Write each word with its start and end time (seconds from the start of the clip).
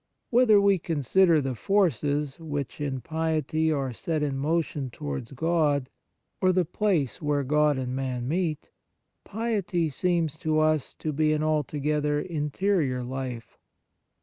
Whether 0.31 0.59
we 0.59 0.79
consider 0.79 1.41
the 1.41 1.53
forces 1.53 2.39
which, 2.39 2.81
in 2.81 3.01
piety, 3.01 3.71
are 3.71 3.93
set 3.93 4.23
in 4.23 4.35
motion 4.35 4.89
towards 4.89 5.29
God, 5.33 5.91
or 6.41 6.51
the 6.51 6.65
place 6.65 7.21
where 7.21 7.43
God 7.43 7.77
and 7.77 7.95
man 7.95 8.27
meet, 8.27 8.71
piety 9.25 9.89
seems 9.91 10.37
4 10.37 10.37
8 10.37 10.41
The 10.41 10.49
Nature 10.49 10.55
of 10.55 10.57
Piety 10.57 10.57
to 10.57 10.59
us 10.87 10.93
to 10.95 11.13
be 11.13 11.33
an 11.33 11.43
altogether 11.43 12.19
interior 12.19 13.03
life. 13.03 13.59